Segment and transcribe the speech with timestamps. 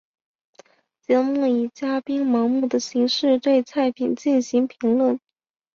[1.03, 5.19] 节目以嘉宾盲品的形式对菜品进行评论。